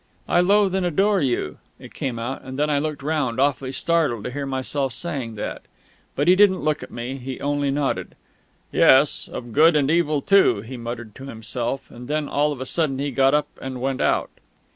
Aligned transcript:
"I 0.27 0.39
loathe 0.39 0.73
and 0.73 0.83
adore 0.83 1.21
you!" 1.21 1.59
it 1.77 1.93
came; 1.93 2.17
and 2.17 2.57
then 2.57 2.71
I 2.71 2.79
looked 2.79 3.03
round, 3.03 3.39
awfully 3.39 3.71
startled 3.71 4.23
to 4.23 4.31
hear 4.31 4.47
myself 4.47 4.93
saying 4.93 5.35
that. 5.35 5.61
But 6.15 6.27
he 6.27 6.35
didn't 6.35 6.61
look 6.63 6.81
at 6.81 6.89
me. 6.89 7.17
He 7.17 7.39
only 7.39 7.69
nodded. 7.69 8.15
"Yes. 8.71 9.27
Of 9.31 9.53
good 9.53 9.75
and 9.75 9.91
evil 9.91 10.23
too" 10.23 10.61
he 10.61 10.75
muttered 10.75 11.13
to 11.13 11.25
himself. 11.25 11.91
And 11.91 12.07
then 12.07 12.27
all 12.27 12.51
of 12.51 12.59
a 12.59 12.65
sudden 12.65 12.97
he 12.97 13.11
got 13.11 13.35
up 13.35 13.45
and 13.61 13.79
went 13.79 14.01
out. 14.01 14.31